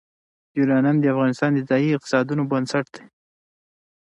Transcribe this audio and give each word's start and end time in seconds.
یورانیم 0.57 0.97
د 0.99 1.05
افغانستان 1.13 1.49
د 1.53 1.59
ځایي 1.69 1.89
اقتصادونو 1.93 2.43
بنسټ 2.51 2.85
دی. 2.95 3.03